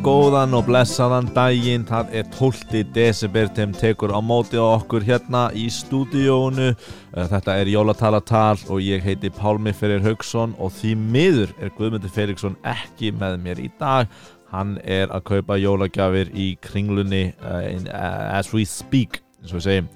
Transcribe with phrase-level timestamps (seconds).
[0.00, 2.78] Já, góðan og blessaðan daginn, það er 12.
[2.94, 6.70] desember þeim tekur á móti á okkur hérna í stúdíónu.
[6.72, 12.14] Eh, Þetta er Jólatalatal og ég heiti Pálmi Ferrir Haugsson og því miður er Guðmundur
[12.14, 14.08] Ferriksson ekki með mér í dag.
[14.48, 19.92] Hann er að kaupa jólagjafir í kringlunni uh, as we speak, eins og við segjum.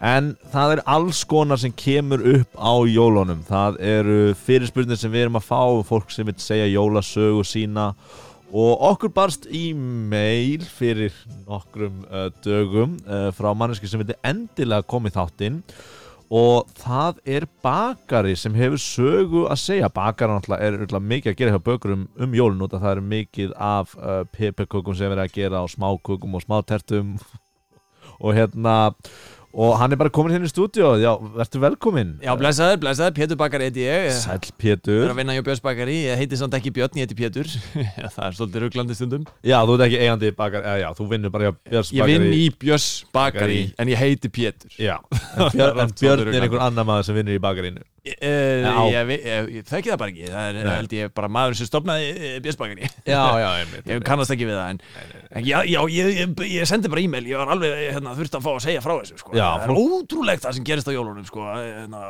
[0.00, 3.44] En það er alls konar sem kemur upp á jólunum.
[3.44, 7.92] Það eru fyrirspurnir sem við erum að fá, fólk sem vil segja jólasögu sína
[8.52, 11.14] og okkur barst e-mail fyrir
[11.46, 15.58] nokkrum uh, dögum uh, frá manneski sem vildi endilega komið þáttinn.
[16.32, 19.90] Og það er bakari sem hefur sögu að segja.
[19.92, 23.96] Bakari er örugglega mikið að gera hjá bökurum um jólun að það er mikið af
[23.96, 27.16] uh, pepperkökum sem er að gera á smákökum og smátertum.
[28.22, 28.92] Og hérna
[29.52, 33.38] og hann er bara komin hérna í stúdíu já, verður velkomin Já, blessaður, blessaður, Pétur
[33.40, 34.08] Bakari heiti ég.
[34.08, 35.98] Ég Sæll er Pétur að vinna hjá Björns Bakari.
[36.06, 37.50] Ég heiti samt ekki Björn, ég heiti Pétur.
[38.16, 39.26] Það er svolítið rugglandi stundum.
[39.44, 42.42] Já, þú ert ekki eigandi bakari, já, þú vinnur bara hjá Björns Ég vinn bakari.
[42.42, 43.62] í Björns Bakari Bakari.
[43.82, 44.76] En ég heiti Pétur.
[44.80, 44.96] Já,
[45.36, 48.10] en Björn, en Björn er einhver annar maður sem vinnur í bakarínu Já.
[48.90, 50.24] Ég, ég, ég, ég þekki það bara ekki.
[50.26, 50.70] Það er Nei.
[50.74, 52.88] held ég bara maður sem stopnaði eh, Björns Bakari.
[53.06, 54.80] Já, já, einmitt Ég kannast ekki við það En,
[55.38, 57.28] en já, já ég, ég, ég sendi bara e-mail.
[57.30, 59.36] Ég var alveg hérna, þurfti að fá að segja frá þessu sko.
[59.38, 61.44] Já, Það er ótrúlegt það sem gerist á jólunum sko.
[61.52, 62.00] hérna,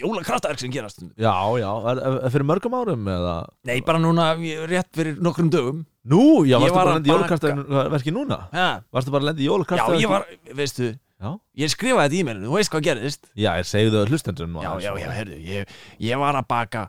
[0.00, 1.02] Jólakraftaverk sem gerast.
[1.16, 3.34] Já, já, er, er fyrir mörgum árum eða
[3.70, 4.30] Nei, bara núna
[4.70, 8.38] rétt fyrir nokkrum dögum Nú, já, varstu var bara að lendi jólakraftaverki núna?
[8.54, 8.68] ha?
[8.92, 10.04] Varstu bara lendi í Já, jólakraftaverki?
[10.06, 10.24] ég var,
[10.56, 10.88] veistu
[11.20, 14.48] Já, Ég skrifaði þetta í e-mailinu, þú veist hvað gerðist já ég segðu það hlustendur
[14.54, 16.86] Já, já, já, heyrðu Ég, ég var að baka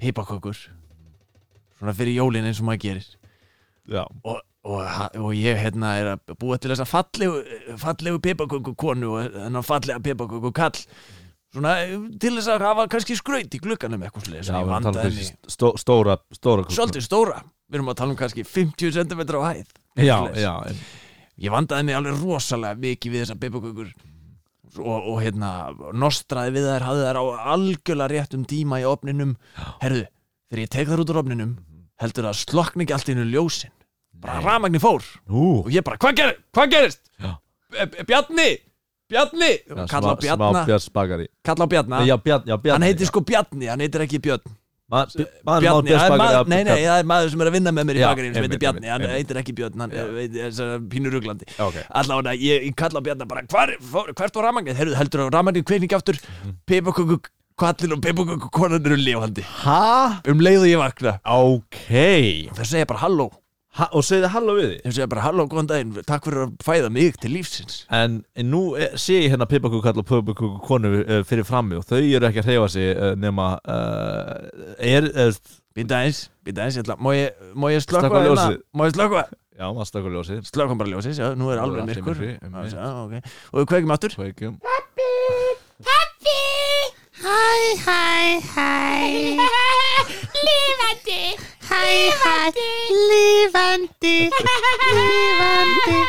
[0.00, 0.58] pipakökur
[1.80, 3.08] Svona fyrir jólin eins og maður gerir
[3.90, 4.82] Já, og, og,
[5.20, 7.40] og ég hérna er að búa til þessa fallegu,
[7.80, 10.84] fallegu pipaköku konu og þennan fallega pipaköku kall
[11.50, 11.72] Svona
[12.22, 15.06] til þess að hafa kannski skraut í glugganum eitthvað sliðis já, við erum að tala
[15.08, 15.16] um
[15.50, 17.40] stó, stóra, stóra svolítið stóra.
[17.66, 20.52] Við erum að tala um kannski 50 cm á hæð Já, já,
[21.42, 23.90] ég vandaði mig alveg rosalega mikið við þessar pipakökur
[24.78, 25.50] og, og hérna
[25.98, 27.24] nostraði við þær, hafði þær á
[27.56, 29.34] algjörlega réttum tíma í opninum
[29.82, 30.06] herðu,
[30.52, 31.56] þegar ég tek þær út úr opninum
[31.98, 33.74] heldur það að slokna ekki allt í einu ljósin
[34.20, 34.44] bara Nei.
[34.46, 35.02] rafmagni fór.
[35.28, 37.00] Nú, og ég bara, hvað ger, hva gerist?
[37.20, 37.32] Já.
[37.74, 38.48] E e Bjarni,
[39.10, 39.52] Bjarni.
[39.66, 40.64] Já, kalla á smá, smá Bjarna.
[40.68, 44.04] Björns bakari kalla á Bjarna, Já, Bjarn, já, Bjarn hann heitir sko Bjarni hann heitir
[44.06, 44.56] ekki Björn.
[44.90, 45.24] Bjarni,
[45.86, 47.98] Björns það er maður, nei, nei, það er maður sem er að vinna með mér
[47.98, 50.50] í Já, bakarinn sem heitir einmitt, Bjarni, hann einmitt, heitir ekki Björn hann veit, er,
[50.66, 54.48] er, pínur ruglandi Ok, allavega, ég, ég kalla á Bjarni bara hvar, fór, hvert var
[54.50, 56.18] rafmagnið, Heyrðu, heldur að rafmagnið kveikningi aftur.
[56.42, 56.56] Mhm.
[56.66, 57.20] pipaköku
[57.60, 59.42] kvallin og pipaköku konan eru lifandi.
[59.62, 60.20] Ha?
[60.26, 61.12] um leið og ég vakna.
[61.28, 61.78] Ok.
[62.56, 63.30] Þau segja bara halló
[63.78, 66.54] ha, Og segðu halló við því þau segja bara halló, góðan daginn, takk fyrir að
[66.66, 67.80] fæða mig til lífsins.
[67.94, 68.20] En
[68.50, 72.28] nú eh, sé ég hérna pipakukkall og pipakuku konu uh, fyrir frammi og þau eru
[72.30, 74.48] ekki að hreyfa sig uh, nema uh,
[74.78, 75.36] er, er
[75.76, 78.48] býta eins, býta eins, ég ætla, má ég, má ég slökka Slökkva hérna?
[78.74, 79.24] má ég slökka
[79.60, 80.38] já, maður stakkur ljósið.
[80.48, 82.16] Slökkum bara ljósið, já, nú er er alveg myrkur.
[82.16, 82.74] myrkri, Já, einmitt.
[82.74, 83.32] já, ok.
[83.52, 84.14] og við kveikjum aftur.
[84.16, 84.54] Kveikjum.
[87.20, 87.36] Hæ,
[87.84, 88.70] hæ, hæ.
[90.46, 91.20] Lífandi
[91.70, 91.82] Hæ,
[92.22, 92.38] hæ,
[93.10, 94.16] lífandi
[94.96, 96.00] Lífandi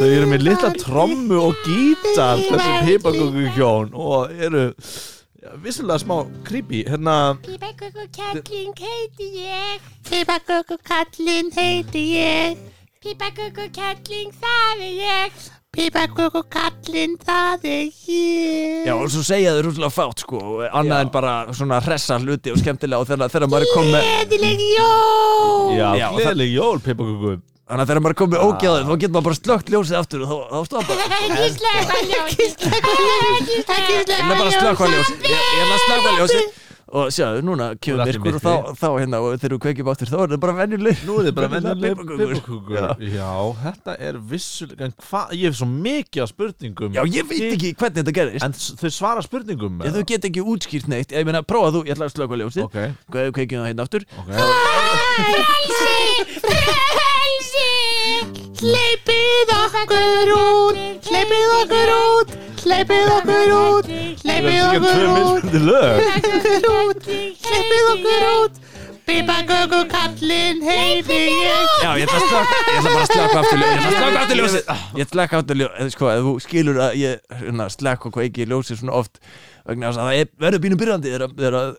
[0.00, 2.40] Þau eru með litla trommu og gítar.
[2.40, 6.82] Þessi pipakuku hjón og eru ja, vissulega smá creepy.
[6.88, 9.88] Hérna Pipaköku kallinn heiti ég.
[10.08, 12.60] Pipaköku kallinn heiti ég
[13.00, 15.36] Pipaköku kallinn það er ég.
[15.72, 18.82] Pipaköku kallinn það er ég.
[18.84, 22.60] Já, og svo segja þau rúslega fátt, sko annað en bara svona hressa hluti og
[22.60, 25.72] skemmtilega og þegar, þegar maður er komið Gleðileg jól!
[25.78, 29.28] Já, Já, gleðileg jól pipakuku Þannig að þegar maður er komið ógjáður þá getur maður
[29.30, 32.52] bara slögt ljósið aftur og þá, þá stoppa Ekki slökka ljósið.
[33.80, 35.30] Ekki Ég er bara að slökka ljósið.
[35.30, 36.58] Ég er að slökka ljósið
[36.90, 40.08] Og sjáðu, núna Þú kemur myrkur og þá, þá hérna og þegar við kveikjum aftur
[40.10, 42.32] þá er það bara venjuleg Nú er þið bara venjuleg piparkökur.
[42.34, 43.28] pipakuku Já,
[43.62, 44.88] þetta er vissulega
[45.38, 46.96] ég hef svo mikið af spurningum.
[46.98, 50.42] Já, ég veit ekki hvernig þetta gerist En þau svara spurningum Ég, Þau get ekki
[50.42, 52.66] útskýrt neitt Ég meina, prófa þú, ég ætla að slökka ljósið.
[52.66, 52.78] Ok,
[53.14, 54.02] Hvað við kveikjum það hérna aftur?
[54.18, 54.30] Ok.
[55.20, 55.94] Frelsi,
[56.42, 57.68] frelsi
[58.60, 60.76] Hleypið okkur út
[61.06, 63.06] Hleypið okkur út Hleypið
[63.40, 63.86] okkur út
[64.30, 65.44] er okkur út.
[65.44, 65.64] okkur
[66.70, 67.06] út
[67.44, 68.54] Hleypið okkur út.
[69.10, 71.70] Pipaköku kallinn heiti ég.
[71.82, 73.98] Já, ég ætla að slökka Ég ætla bara að slökka aftur ljósið Ég ætla að
[73.98, 74.62] slökka aftur ljósið
[75.00, 78.82] Ég slökka aftur ljósið Sko, ef þú skilur að ég hérna, slökka og kveiki ljósið
[78.82, 79.18] svona oft
[79.66, 81.72] vegna þess að það er- verður bínum byrjandi þegar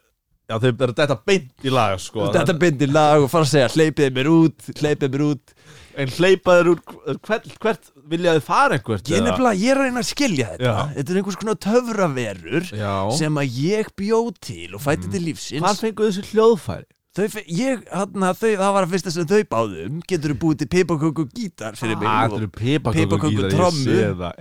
[0.51, 2.27] Já, þau eru þetta beint í lag sko.
[2.35, 5.53] Þetta bindir lag og fara að segja hleypið mér út, hleypið mér út.
[6.01, 6.81] En hleypaður úr
[7.27, 10.67] hvert, hvert vilja þið fara einhvert Ég nefnilega, ég er að reyna að skilja þetta
[10.67, 10.75] Já.
[10.95, 11.03] Þetta.
[11.11, 12.93] Er einhvers konar töfraverur Já.
[13.19, 15.63] sem að ég bjóð til og fætti til lífsins.
[15.63, 16.87] Hvar fenguðu þessi hljóðfæri?
[17.11, 20.67] Þau, ég, hann þau, það var að fyrsta sem þau báðum getur þú búið til
[20.71, 22.07] pipaköku gítar fyrir mig?
[22.37, 24.31] Eru pipaköku gítar,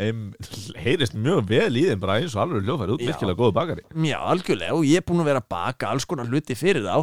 [0.81, 3.83] Heyrist mjög vel í þeim bara eins og alveg hljófæri út virkilega góðu bakari.
[4.07, 7.03] Já, algjörlega og ég er búin að vera að baka alls konar hluti fyrir þá.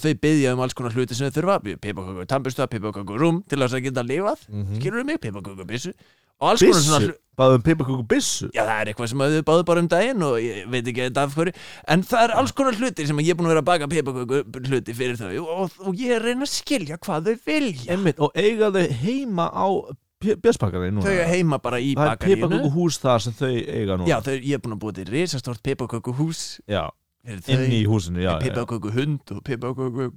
[0.00, 1.58] Þau byggja um alls konar hluti sem þau þurfa.
[1.80, 4.76] Pipaköku tambusta, pipaköku rúm til þess að geta lifað Mhm.
[4.80, 5.92] skilur mig, pipaköku byssu
[6.40, 9.82] og alls konar svona báðum pipaköku bissu Já, það er eitthvað sem þau báðu bara
[9.84, 11.54] um daginn og ég veit ekki þetta af hverju.
[11.94, 14.68] En það er alls konar hluti sem ég er búin að vera að baka pipaköku
[14.68, 17.88] hluti fyrir þau og, og ég er reyna að skilja hvað þau vilja.
[17.94, 19.66] Einmitt, og eiga þau heima á
[20.20, 21.06] björsbakari núna?
[21.06, 24.08] Þau er heima bara í Það er pipaköku hús þar sem þau eiga núna.
[24.10, 26.84] Já, þau, ég er búin að búið til risastort pipaköku hús Já,
[27.24, 30.10] inn í húsinu pipaköku hund og pipaköku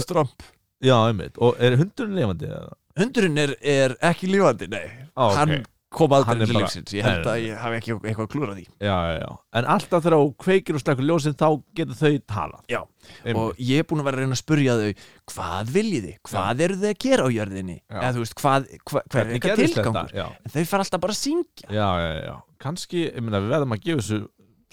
[0.00, 0.46] stromp
[0.82, 1.38] já, einmitt.
[1.38, 2.50] Og er hundurinn lifandi?
[2.98, 4.84] Hundurinn er, er ekki lífandi, nei.
[5.14, 5.38] Á, ok.
[5.38, 5.56] Hann
[5.94, 6.92] kom er til lífsins.
[6.96, 8.64] Ég held að ég hafi ekki eitthvað klúrað því.
[8.82, 9.30] Já, já, já.
[9.60, 11.46] En alltaf þegar þú kveikir og slekkur ljósin þá
[11.78, 12.64] getur þau talað.
[12.72, 12.80] Já,
[13.22, 13.38] Einmitt.
[13.38, 16.16] og ég er búin að vera að reyna að spurja þau Hvað viljið þið?
[16.30, 17.76] Hvað eru þið að gera á jörðinni?
[17.94, 20.14] Eða þú veist, hvað, hva, hver er eitthvað tilgangur?
[20.34, 21.68] En þau fara alltaf bara að syngja.
[21.70, 22.34] Já, já, já.
[22.64, 24.20] Kanski, ég meina, við verðum að gefa þessu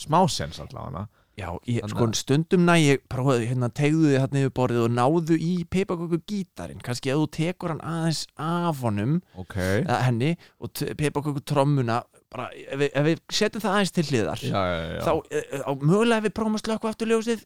[0.01, 1.05] smásens allavega
[1.41, 4.91] Já, ég, sko að- stundum næ ég prófaði, hérna, tegðu þið hérna yfir borðið og
[4.99, 9.55] náðu í pipaköku gítarinn kannski ef þú tekur hann aðeins af honum Ok.
[9.57, 10.69] eða henni og
[11.01, 15.01] pipaköku trommuna bara, ef við, ef við setjum það aðeins til hliðar Já, já, já.
[15.03, 17.41] þá, e, e, á, mögulega ef við prófum að slökku aftur ljósið.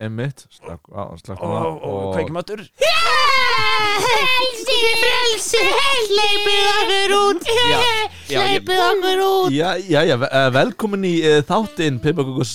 [0.93, 2.61] Á, slekk á og, og kveikjum aftur.
[4.05, 5.63] Frelsi, frelsi,
[6.11, 7.49] hleypið okkur út.
[8.29, 9.51] Hleypið okkur út.
[9.55, 12.45] Já, já, já, eh, velkomin í uh, þáttinn Pippakuku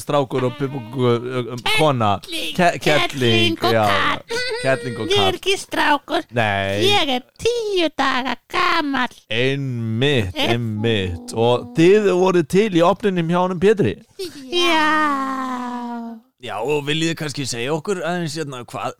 [0.00, 1.14] strákur og Pippakuku
[1.54, 2.14] um, kona
[2.56, 4.43] Ke- Kettling og kall.
[4.64, 6.22] Kettling og Ég er kall ekki strákur.
[6.32, 9.12] Nei, Ég er tíu daga gamall.
[9.28, 11.34] Einmitt, einmitt.
[11.36, 13.92] Og þið voruð til í opninum hjá honum Pétri?
[14.48, 16.16] Já.
[16.44, 18.92] Já, og viljið þið kannski segja okkur aðeins hérna hvað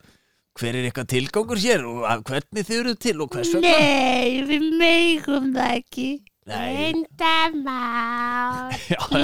[0.55, 3.72] hver er eitthvað tilgangur hér og hvernig þið eruð til og hvers vegna?
[3.72, 6.08] Nei, við megum það ekki.
[6.44, 8.69] Lindamál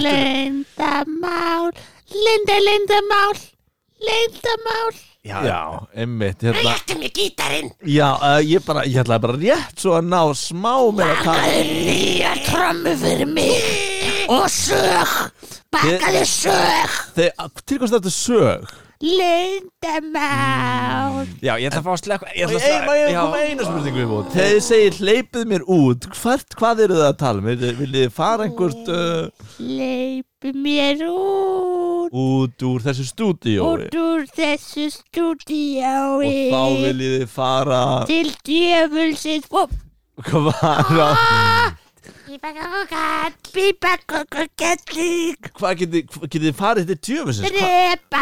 [0.00, 1.68] Lindamál
[2.24, 3.36] Linda, lindamál
[4.00, 5.60] Lindamál Já, Já,
[5.94, 7.70] einmitt hérna, Réttu mig gítarinn.
[7.84, 11.50] Já, uh, ég bara, ég ætlaði bara rétt svo að ná smá með að tala
[11.50, 15.12] Bakaðu nýja trommu fyrir mig Og sög.
[15.76, 16.96] Bakaðu sög.
[17.68, 18.72] til hvað þetta sög?
[19.00, 19.64] Lindamál
[21.40, 23.20] Já, ég ætla að fá að slekka Ég Ég ætla að Já.
[23.24, 26.02] koma eina spurningu í bót Þegar þið segir hleypið mér út.
[26.20, 27.46] Hvert, hvað eru þið að tala um?
[27.80, 29.24] Viljið þið fara einhvert uh,
[29.64, 32.12] Leipi mér út.
[32.12, 33.88] út úr þessu stúdíói?
[33.88, 37.80] Út úr þessu Og stúdíói þá viljið þið fara
[38.10, 39.48] Til djöfulsins.
[40.20, 40.60] Hvað var
[42.30, 47.48] Pípakokokall Pípakokokall Hvað getið þið farið til tjöfusins?
[47.56, 48.20] Drepa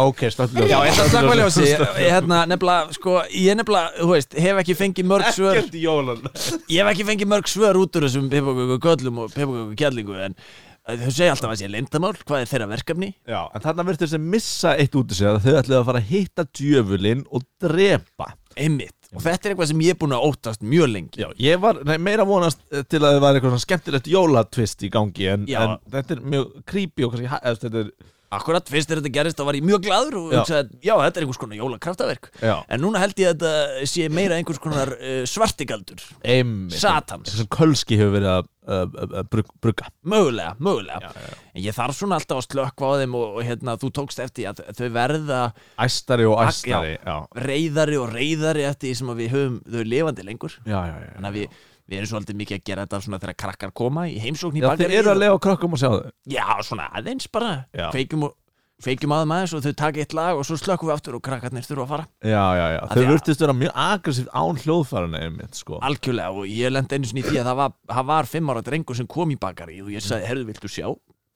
[0.00, 4.08] Ok, slökkum Já, ég ætla að slakka ljósi Ég hérna, nefnilega, sko, ég nefnilega, þú
[4.14, 5.60] veist, hef ekki fengið mörg svör.
[5.60, 6.24] Ekkert í jólan
[6.72, 10.38] Ég hef ekki fengið mörg svör út úr þessum pipaköku köllum og pipaköku kjallingu en
[10.38, 13.12] uh, þau segja alltaf að sé leyndamál, hvað er þeirra verkefni?
[13.28, 15.88] Já, en þarna virtu þess að missa eitt út í sig að þau ætlaðu að
[15.90, 18.32] fara að hitta djöfulinn og drepa.
[18.56, 21.24] Einmitt, og þetta er eitthvað sem ég er búin að óttast mjög lengi.
[21.24, 24.86] Já, ég var nei, meira vonast eh, til að það var eitthvað svona skemmtilegt jólatvist
[24.86, 25.60] í gangi en, Já.
[25.64, 27.92] en þetta er mjög creepy og kannski, eða, þetta er,
[28.30, 31.24] Akkurat, fyrst þegar þetta gerist þá var ég mjög gladur og hugsaði, já, þetta er
[31.24, 32.28] einhvers konar jólakraftaverk.
[32.38, 36.04] Já, En núna held ég að þetta sé meira einhvers konar uh, svartigaldur.
[36.22, 36.76] Einmitt.
[36.78, 37.32] Satans.
[37.40, 39.88] sem Kölski hefur verið að uh, uh, brug, brugga.
[40.06, 41.10] Mögulega, mögulega.
[41.10, 41.38] Já, já.
[41.54, 44.50] En ég þarf svona alltaf að slökkva á þeim og, og hérna, þú tókst eftir
[44.50, 45.40] að þau verða
[45.86, 47.16] æstari og æstari já,
[47.48, 50.56] reyðari og reyðari eftir því sem við höfum þau lifandi lengur.
[50.64, 51.60] Já, já, já, Þannig að við,
[51.90, 54.70] við erum svolítið mikið að gera þetta svona þegar krakkar koma í heimsókn í já
[54.78, 56.12] þeir eru að lega á krökkum og sjá þau.
[56.30, 57.54] Já, svona aðeins bara.
[57.74, 57.88] Já.
[57.90, 58.36] Kveikjum, og,
[58.84, 61.66] kveikjum aðeim aðeins og þau taka eitt lag og svo slökkum við aftur og krakkarnir
[61.66, 62.06] þurfa að fara.
[62.24, 65.78] Já, já, já, Af þau því að- virtust vera mjög aggressíft án hljóðfærana einmitt, sko.
[65.84, 68.62] Algjörlega og ég lendi einu sinni í því að það var, það var fimm ára
[68.62, 70.88] drengur sem kom í bakaríið og ég sagði, herðu, viltu sjá?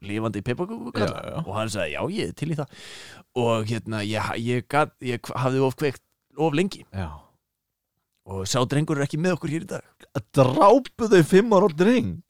[0.05, 1.21] Lifandi pipakökukalla?
[1.25, 1.39] Já, já.
[1.47, 2.69] Og hann sagði, já, ég er til í það.
[3.41, 6.03] Og hérna, ég, ég, gat, ég hafði of kveikt
[6.37, 6.85] of lengi.
[6.93, 7.11] Já.
[8.27, 9.83] og sá drengur er ekki með okkur hér í dag.
[10.33, 12.23] Drápu þau fimm ára dreng?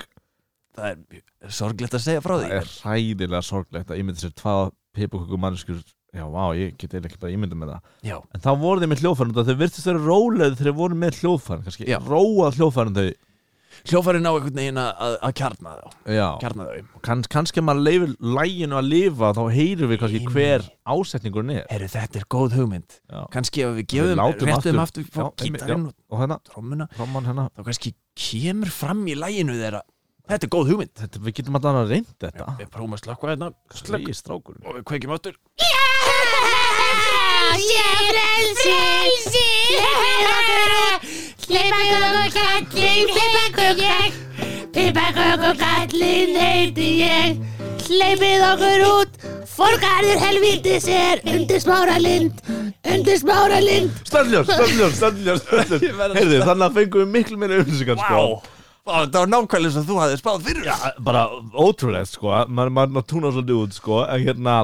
[0.75, 2.49] Það er sorglegt að segja frá því.
[2.49, 5.83] Það er hræðilega sorglegt að ímynda sér hvað pipaköku mannskur
[6.15, 7.93] já, vá, ég get eiginlega ekki bara ímynda með það.
[8.07, 11.21] Já, En þá voru þeir með hljóðfærin Þau virtist vera róleg þegar þeir voru með
[11.21, 11.99] hljóðfærin Kannski Já.
[12.07, 13.13] róað hljóðfærin þau.
[13.91, 15.89] Hljófarinn á einhvern veginn að, að- að kjarna þá.
[16.15, 16.27] Já.
[16.41, 17.01] Kjarna þau.
[17.03, 20.37] Kann, Kannski ef maður leifir læginu að lifa Þá heyrum við kannski Einmitt.
[20.37, 20.63] hver
[20.95, 21.67] ásetningurinn er.
[21.73, 22.95] Herru, þetta er góð hugmynd.
[23.11, 23.25] Já.
[23.35, 26.39] Kannski ef við Við gefum, látum réttum aftur- aftur, Já, einmitt, gítarinn og Og hérna,
[26.47, 27.49] trommuna Roman hérna.
[27.51, 29.83] þá kannski kemur fram í læginu þeirra
[30.25, 30.95] Þetta er góð hugmynd.
[30.97, 32.45] Þetta, Við getum alltaf að reynda þetta.
[32.61, 33.51] Við prófum að slökka hérna.
[33.71, 33.89] Slökk.
[33.91, 35.35] Slöggi strákur og við kveikjum áttur
[37.61, 37.85] sé
[38.59, 41.03] frelsi Hleypið okkur út
[41.45, 44.17] Pipakökukallinn heiti ég
[44.75, 47.39] Pipakökukallinn heiti ég
[47.85, 49.21] Hleypið okkur út
[49.55, 52.41] Forgarður helvítis er undir smára lind
[52.85, 55.47] Undir smára lind Stöndljós, stöndljós, stöndljós
[56.17, 58.54] Heyrðu, þannig að fengum við miklu meira upplýsingar Vá, sko.
[58.85, 60.67] Það var nákvæmlega sem þú hafði spáð fyrir.
[60.69, 60.75] Já,
[61.07, 61.23] bara
[61.57, 62.33] ótrúlegt sko.
[62.53, 64.57] Maður maður maður túnar svolítið út sko en hérna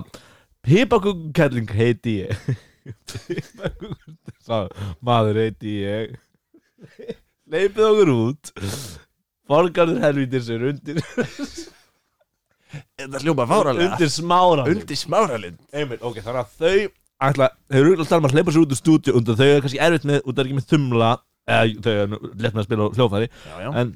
[0.67, 2.50] Pipakukelling heiti ég.
[4.47, 4.67] Sá,
[5.00, 6.19] maður heiti ég.
[7.49, 8.53] Leipið okkur út.
[9.50, 11.00] Forgarður helvítir sér undir.
[13.00, 16.93] Þetta hljóma fáralega undir smára Undir smáralind Einmitt, ok, þannig að þau
[17.27, 20.07] ætla, þau eru alltaf að hleypa sér út úr stúdíu undan þau eru kannski erfitt
[20.07, 21.09] með, út af ekki með þumla
[21.50, 23.31] eða þau eru lett með að spila hljófæri
[23.81, 23.91] en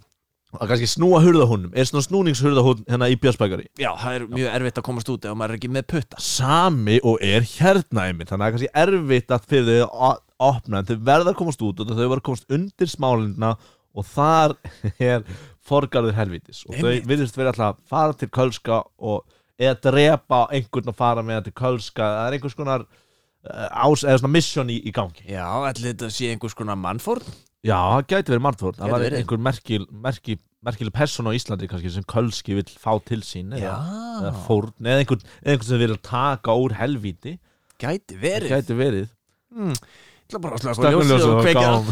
[0.59, 1.73] að kannski snúa hurðahúnum.
[1.75, 5.39] Er svona snúningshurðahún hérna í Björnsbækari Já, það er mjög erfitt að komast út ef
[5.39, 6.21] maður er ekki með putta.
[6.23, 10.21] Sami og er hérna einmitt þannig að það er kannski erfitt að fyrir þau að
[10.49, 13.55] opna en þau verða að komast út og þau verða að komast undir smálindina
[13.95, 14.57] og þar
[15.13, 15.25] er
[15.65, 16.65] forgarður helvítis.
[16.69, 17.09] Og þau Einmitt.
[17.09, 19.25] virðist verið alltaf að fara til Kölska og
[19.61, 22.05] eða drepa einhvern að fara með til Kölska.
[22.05, 25.27] Það er einhvers konar uh, ás, eða svona mission í, í gangi.
[25.31, 27.25] Já, allir þetta sé einhvers konar mannfórn
[27.65, 29.19] já, það gæti verið margþórn það var verið.
[29.23, 33.75] einhver merkil, merkil, merkileg person á Íslandi kannski sem Kölski vill fá til sín eða,
[34.23, 37.39] eða fórn eða einhvern, einhvern sem vil taka úr helvíti.
[37.81, 38.49] Gæti það verið.
[38.55, 39.09] gæti verið.
[39.55, 39.75] Hmm.
[39.75, 41.69] Ég ætla bara að slaka ljósið og og kveikja.
[41.69, 41.87] gáum.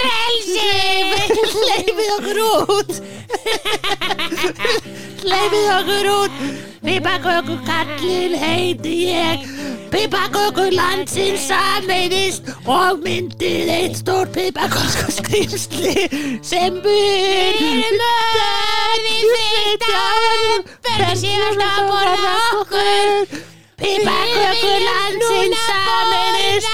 [0.00, 0.68] Frelsi
[1.60, 2.92] Hleypið okkur út.
[5.20, 6.36] Hleypið okkur út.
[6.84, 9.44] Pipakökukallinn heiti ég
[9.90, 16.06] Pipakökulandsins sameinist og myndið eitt stór pipakökuskrýmsli
[16.46, 17.58] sem bur
[18.00, 23.36] Mörði fyrtaðum Verður síðan að borða okkur.
[23.80, 26.72] Pipakökulandsins sameinist.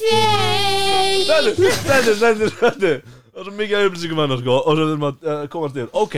[0.00, 4.86] Þeir Stendur, stendur, stendur, stendur Það er svo mikið af upplýsingum hann sko Og svo
[4.86, 5.90] þurfum að uh, komast yfir.
[5.96, 6.16] Ok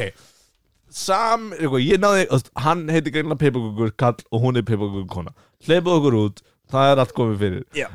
[0.92, 2.26] Sam, eitthvað, ég náði
[2.64, 5.34] Hann heitir greinlega peipakukur kall Og hún er peipakukur kona
[5.66, 7.64] Hleypið okkur út Það er allt komið fyrir.
[7.76, 7.88] Já.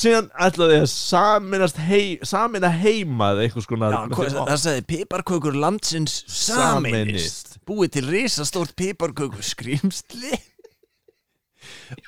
[0.00, 5.56] Síðan ætlaði að saminast hei, Samina heima eða eitthvað skonar Já, hvað- það sagði piparkökur
[5.58, 7.56] landsins sameinist.
[7.66, 10.38] Búið til risastórt piparkökur skrýmsli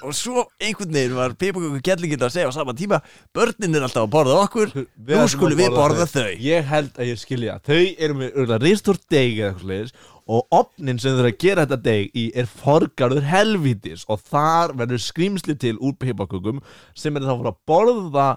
[0.06, 3.02] og svo einhvern veginn var piparkökur gællingin að segja á sama tíma
[3.34, 6.30] börnin er alltaf að borða okkur nú skulum við borða þau.
[6.40, 9.92] Ég held að ég skilja Þau eru með ristórt deg eða eitthvað
[10.30, 15.02] Og opnin sem eru að gera þetta deg í Er forgarður helvítis Og þar verður
[15.02, 16.62] skrýmsli til úr peipakökum
[16.94, 18.28] Sem er þá að fara að borða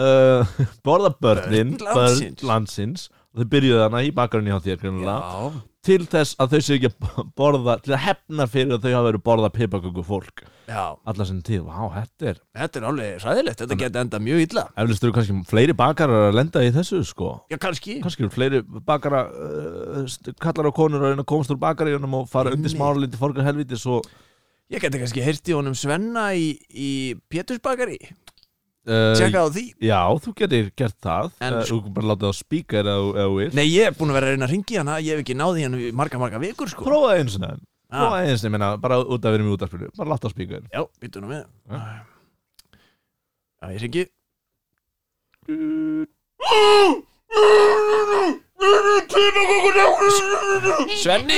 [0.00, 3.08] uh, Borða börnin Börn landsins.
[3.30, 5.18] Og þau byrjuðu hana í bakarinn hjá þér greinilega.
[5.22, 8.90] Já, Til þess að þau séu ekki að borða Til að hefna fyrir að þau
[8.92, 12.86] hafa verið að borða peipaköku fólk já, Alla sem tíð, vá, þetta er þetta er
[12.90, 14.64] alveg ræðilegt þetta geti enda mjög illa.
[14.82, 17.30] Eflust eru kannski fleiri bakarar að lenda í þessu sko.
[17.50, 17.96] Já, kannski.
[18.04, 22.68] Kannski eru fleiri bakara uh, kallar og konur að komast úr bakaríunum og fara undir
[22.68, 22.76] Einmitt.
[22.76, 24.02] smáralindi fórgar helviti svo
[24.70, 26.90] Ég geti kannski heyrti honum Svenna í, í
[27.32, 27.96] Pétursbakari
[28.86, 29.64] Tjekka á því.
[29.84, 31.32] Já, þú getur gert það.
[31.44, 33.56] En uh, Þú kan bara láta það á speaker eða þú- ef þú vilt.
[33.58, 34.94] Nei, ég er búin að vera að reyna að ringi hana.
[35.04, 36.86] Ég hef ekki náði hann í marga, marga vikur sko.
[36.88, 37.50] Prófaði einu sinni.
[37.90, 37.98] Ah.
[38.06, 40.82] Prófaði einu sinni, menna, bara út af verið mjög útarspilju Bara láta á speaker Já,
[41.02, 41.44] býttu nú við.
[43.60, 44.06] Já, ég ringi
[51.02, 51.34] Svenni.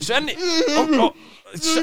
[0.00, 0.34] Svenni.
[0.76, 1.12] Ó, ó,
[1.54, 1.82] Já,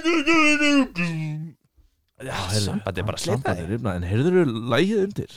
[2.15, 5.35] sambandi er bara að slita þig En heyrður þú lægið undir?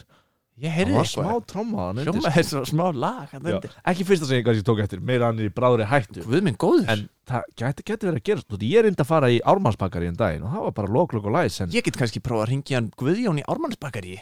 [0.58, 3.56] Ég Það heyrði var eitthvað smá trómaðan undir Hljóma er svona smá lag hann Já,
[3.58, 3.74] undir.
[3.92, 6.24] Ekki fyrsta sem ég tók eftir Meira hann er í bráðri hættu.
[6.26, 6.88] Guð minn góður.
[6.90, 9.38] En það gæti, gæti verið að gera Þú veit, Ég er indi að fara í
[9.52, 11.70] ármannsbakari en daginn Og það var bara loklokk og læs en...
[11.74, 14.16] Ég get kannski prófað að ringja hann Guðjón í Ármannsbakari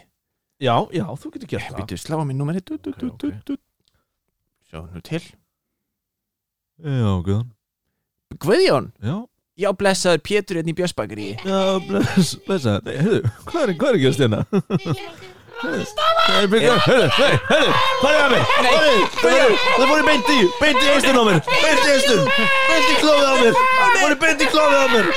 [0.57, 1.81] Já, já, þú getur gert það.
[1.83, 2.41] Býttu, slá á minn
[3.45, 3.57] du.
[4.67, 5.21] Sjá nú til.
[6.81, 7.51] Já, Guðan
[8.43, 9.17] Guðjón, Já,
[9.57, 14.17] já blessaður Pétur hérna í Björnsbakari já, bless, bless Nei, heyrðu, hvað er, ekki að
[14.19, 14.41] stjana?
[15.57, 18.43] Heyrðu, nei, heyrðu, hvað er að mig?
[19.23, 21.41] Það voru beint í, beint í eistun á mér.
[21.49, 23.57] Beint í eistun, beint í klófið á mér.
[23.79, 25.09] Það voru beint í klófið á mér.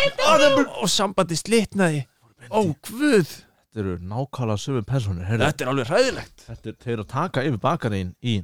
[0.80, 2.06] Og sambandi slitnaði.
[2.48, 3.34] Ó, Guð,
[3.70, 5.44] Þetta eru nákvæmlega sömu personur, heyrðu.
[5.46, 6.46] Þetta er alveg hræðilegt.
[6.48, 8.40] Þetta er að taka yfir bakarinn í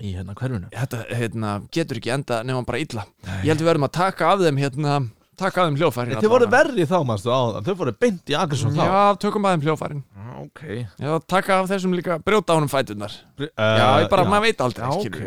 [0.00, 0.68] í hérna hverfinu.
[0.74, 3.06] Þetta hérna, getur ekki enda nema bara illa.
[3.42, 4.98] Ég held við verðum að taka af þeim hérna
[5.38, 8.34] Taka af þeim hljófærin Þau voru verri þá, mannstu, á það Þau voru beint í
[8.34, 8.80] Akersson þá.
[8.82, 10.00] Já, tökum af þeim hljófærin
[10.42, 10.62] ok.
[10.98, 14.64] Já, taka af þessum líka brjóta á honum fætunar uh, Já, ég bara, maður veit
[14.66, 15.20] aldrei Já, ok.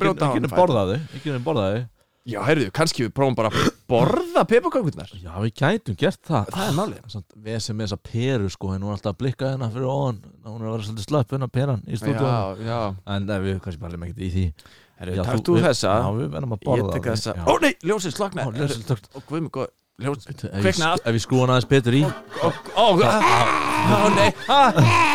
[0.00, 1.82] brjóta á niður borðaði Ekki niður borðaði
[2.28, 6.50] Já, heyrðu, kannski við prófum bara að borða pipakökurnar Já, við gætum gert það.
[6.52, 6.98] Það er málið.
[7.14, 9.88] Samt, Við sem með þessa peru sko En hún er alltaf að blikka hérna fyrir
[9.88, 10.20] ofan.
[10.44, 12.78] Hún er að vera svolítið slöpp hérna peran í stúdíu Já, já.
[13.16, 14.46] En nei, við kannski bara ekkert í því.
[15.00, 15.96] Herru, Já, takk þú við- þessa.
[15.96, 17.36] Já, við verðum að borða Ég tek þessa.
[17.48, 19.08] Ó nei, ljósið slagna Ó, ljósið slökkt.
[19.16, 20.94] Ó, guð mig góð Ljós Ef ég- Kvikna.
[21.04, 22.04] Ef við skrúum aðeins betur í.
[22.04, 24.30] Ó, ó, ó, nei.
[24.48, 25.08] Herru,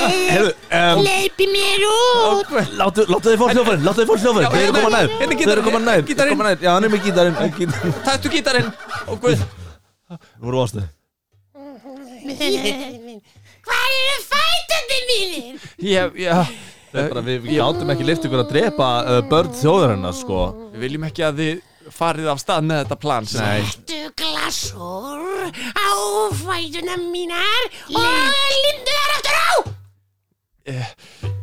[0.00, 2.48] um Leipi mér út.
[2.80, 5.10] Láttu, þið fór hljófarinn, láttu þið fór hljófarinn Já, Þeir eru hérna- koma nær hérna
[5.10, 6.34] er Þeir eru gítarinn, koma nær gítarinn.
[6.36, 6.58] Koma nær.
[6.64, 7.36] Já, hann er með gítarinn
[8.08, 8.68] Taktu gítarinn
[9.06, 9.38] Ó, guð
[10.10, 10.82] Nú voru ástu
[13.64, 15.64] Hvað eru fætandi mínir?
[15.84, 16.36] Ég, já
[16.92, 20.40] bara, Við gátum ekki lift ykkur að drepa uh, börn þjóðarinnar sko
[20.74, 23.26] Við viljum ekki að þið farið af stað með þetta plan.
[23.26, 25.90] Settu glasur á
[26.38, 29.39] fætuna mínar og lindu þar aftur
[30.70, 31.38] á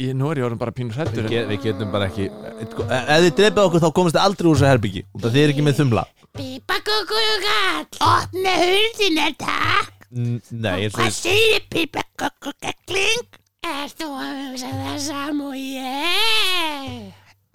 [0.00, 2.64] Ég, nú er ég orðin bara pínur hrættur Við, get, við getum bara ekki e-
[2.64, 5.52] Ef þið drepið okkur þá komast þið aldrei úr þessu herbyggi Út af þið er
[5.52, 6.04] ekki með þumla
[6.38, 13.26] Pipa kukkukall Opna hurðina takk N- Nei, og Hvað segir Pipa kukkukakling?
[13.68, 17.10] Er þú að hugsa það sam og ég?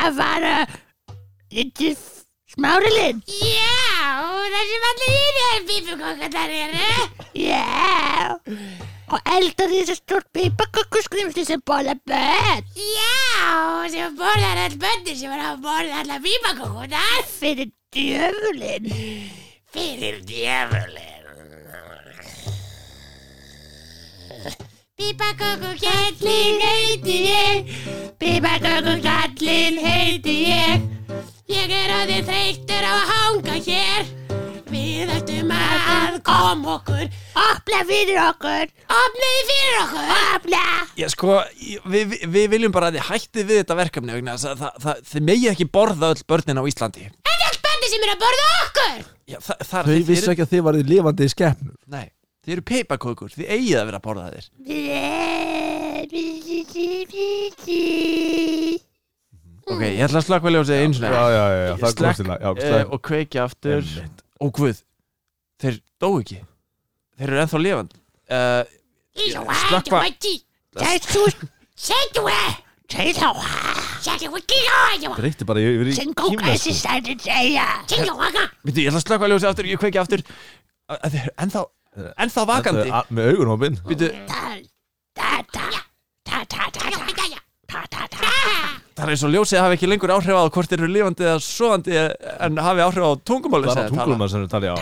[0.06, 0.54] Að fara
[1.56, 1.94] Þetta
[2.56, 3.24] smárilinn?
[3.26, 3.80] Já,
[4.54, 6.92] það sem allir hýrið pípukokkallar eru
[7.42, 12.64] Já Og eldar því þessi stórt pípakokkuskrimsli sem bóla börn.
[12.74, 18.90] Já, sem borðar all börnir sem var að borða alla pípakokkunar Fyrir djöfulinn.
[19.76, 21.16] Fyrir djöfulinn.
[24.96, 27.72] Pípakökkukallin heiti ég.
[28.18, 30.86] Pípakökkukallin heiti ég.
[31.52, 34.14] Ég er að þið þreyttur á að hanga hér
[34.76, 37.06] Við ættum að koma okkur.
[37.40, 38.72] Opna fyrir okkur.
[38.92, 40.10] Opnaði fyrir okkur.
[40.36, 40.64] Opna.
[41.00, 41.38] Já, sko,
[41.88, 44.74] við, við- við viljum bara að þið hættið við þetta verkefni vegna þess að það,
[44.86, 47.06] það, þið megið ekki borða öll börnin á Íslandi.
[47.26, 49.00] Það er allt bönni sem er að borða okkur.
[49.26, 52.06] Já, það, það er Þau þið vissu ekki að þið varðið lifandi í skeppnur Nei,
[52.46, 54.46] þið eru peipakökur, þið eigið að vera að borða þér.
[59.66, 61.10] Ok, ég ætla að einu sinni.
[61.10, 63.82] Já, já, já, já, það slekk Og kveikja aftur.
[63.82, 64.25] Einmitt.
[64.46, 64.82] Ó guð,
[65.62, 66.38] þeir dó ekki.
[67.18, 68.02] Þeir eru ennþá lifandi.
[68.30, 68.64] Uh,
[69.16, 70.02] Slökkva
[75.18, 75.96] Dreykti bara yfir í
[76.36, 76.74] kýmvesku
[78.68, 80.22] Veitu, ég ætla að slaka ljósið aftur, ég kveikja aftur.
[80.92, 81.64] Að- að Þeir eru ennþá,
[82.26, 82.90] ennþá vakandi.
[83.18, 84.12] Með augunhópin Veitu,
[88.96, 91.40] það er eins og ljósið hafi ekki lengur áhrif á hvort þeir eru lifandi eða
[91.44, 94.76] svoandi en hafi áhrif á tungumáli Það er á tungulum sem við tali á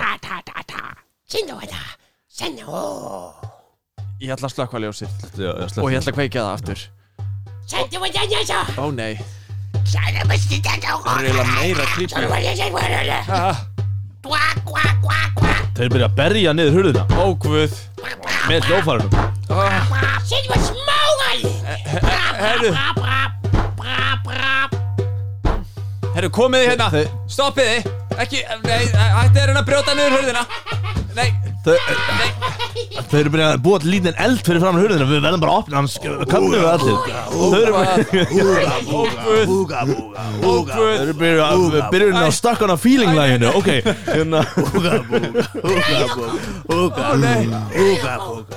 [4.23, 5.09] Ég ætla að slökkva ljósið.
[5.35, 5.83] Já, já, slekk.
[5.83, 6.83] og ég ætla að kveikja það aftur.
[8.79, 9.13] Ó nei,
[11.03, 12.13] það er eiginlega meira creepy.
[15.73, 17.03] Þeir byrja að berja niður hurðina.
[17.19, 17.73] Ó guð.
[18.47, 19.11] Með hljófarunum
[19.53, 19.81] Ah,
[22.43, 22.71] Herru,
[26.15, 26.87] herru, komið þið hérna
[27.33, 27.91] Stoppið þið.
[28.23, 30.45] Ekki, nei, hætti er hérna að brjóta niður hurðina.
[31.17, 31.29] Nei,
[31.63, 31.75] Þau
[33.13, 35.59] Þau eru byrjað að búa til lítinn eld fyrir fram hurðina Við verðum bara að
[35.61, 36.97] opna hans Kannum við allir.
[37.29, 37.69] Þau eru
[41.45, 43.85] að byrjun á stakkan á feeling læginu Ok.
[44.15, 44.41] Hérna.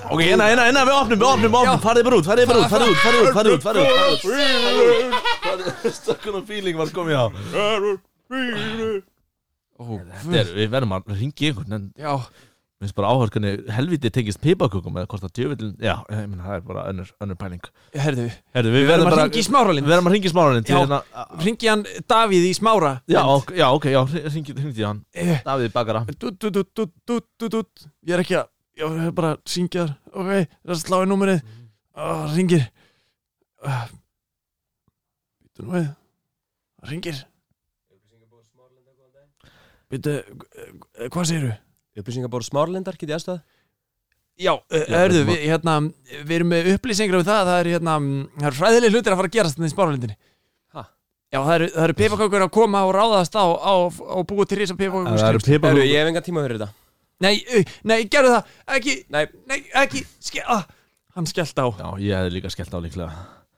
[0.08, 1.76] Ok, hérna, hérna, hérna, við opnum, við opnum, opnum.
[1.84, 2.96] Farið bara út, farið bara út, farið út,
[3.36, 4.00] farið út, farið út,
[6.00, 7.28] Stakkan á feeling var komið á.
[9.76, 12.16] Þetta er, við verðum að ringi einhvern En Já,
[12.80, 16.64] minnst bara áhörkunni helviti tengist pipakökum Eða hvort að djöfillin, já, ég meina, það er
[16.66, 17.68] bara önnur, önnur pæling.
[17.96, 20.76] Herðu Herðu, Við verðum að ringi í smáralinn Við verðum að ringi í smáralinn Já.
[20.76, 20.98] hérna
[21.46, 24.00] Ringi hann Davíð í smára Já, ok, já, ok, já,
[24.34, 25.00] ringi, ringi hann.
[25.16, 26.04] Eh, Davíð Bakara.
[26.12, 27.86] Dút, dút, dút, dút, dút, dút, dút.
[28.04, 29.92] Ég er ekki að Ég er bara að syngja þar.
[30.12, 31.38] Ok, það er að slá í númerið.
[31.96, 32.66] Það ringir
[35.56, 35.86] við.
[36.76, 37.22] Það ringir
[39.86, 40.12] Býtu,
[41.14, 41.52] hvað segirðu?
[41.96, 43.42] Upplýsingabór smárlindar, get ég aðstöða?
[44.36, 45.74] Já, hörðu, við, hérna,
[46.12, 47.94] við erum með upplýsingar um það, það er, hérna,
[48.34, 50.16] það eru fræðileg hlutir að fara að gerast þannig í spáralindinni.
[50.76, 50.82] Ha?
[51.32, 54.58] Já, það eru, það eru pipakökur að koma og ráðast á, á, á búið til
[54.60, 55.08] risa pipakökur.
[55.08, 56.84] Það eru Heru, pipakökum ég hef engan tíma fyrir þetta
[57.24, 60.66] Nei, uh, nei, gerðu það, ekki, Nei, nei, ekki, ske, ah,
[61.16, 61.66] hann skellt á.
[61.80, 63.08] Já, ég hefði líka skellt á líklega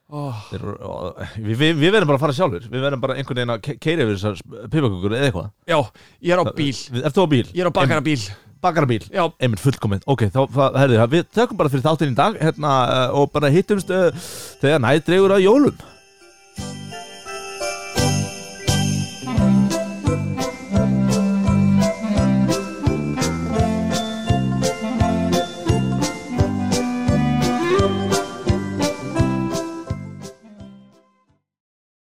[0.09, 3.37] Oh, Þeir og- við, við, við verðum bara að fara sjálfur Við verðum bara einhvern
[3.42, 5.51] veginn að ke- keyra yfir þessar pipakökur eða eitthvað.
[5.68, 5.79] Já,
[6.25, 6.71] ég er á bíl,
[7.05, 7.42] Ert þú á bíl?
[7.53, 8.23] ég er á bakara bíl.
[8.59, 12.38] Bakarabíl Já, Einmitt fullkominn, ok, þá, það, herði, við þökkum bara fyrir þáttinn í dag
[12.42, 12.73] hérna,
[13.14, 14.09] og bara hittumst uh,
[14.64, 15.77] þegar nætt dreigur að jólum